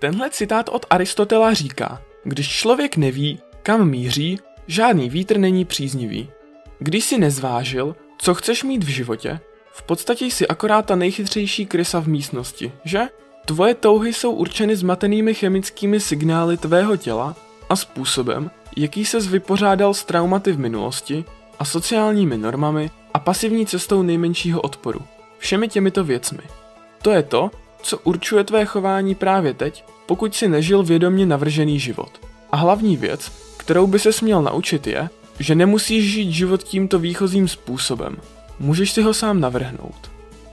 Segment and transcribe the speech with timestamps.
[0.00, 6.30] Tenhle citát od Aristotela říká, když člověk neví, kam míří, žádný vítr není příznivý.
[6.78, 9.40] Když si nezvážil, co chceš mít v životě,
[9.72, 13.00] v podstatě jsi akorát ta nejchytřejší krysa v místnosti, že?
[13.44, 17.36] Tvoje touhy jsou určeny zmatenými chemickými signály tvého těla
[17.68, 21.24] a způsobem, jaký ses vypořádal s traumaty v minulosti
[21.58, 25.00] a sociálními normami a pasivní cestou nejmenšího odporu.
[25.38, 26.42] Všemi těmito věcmi.
[27.02, 27.50] To je to,
[27.82, 32.20] co určuje tvé chování právě teď, pokud si nežil vědomě navržený život.
[32.52, 35.08] A hlavní věc, kterou by se směl naučit je,
[35.38, 38.16] že nemusíš žít život tímto výchozím způsobem.
[38.58, 40.19] Můžeš si ho sám navrhnout.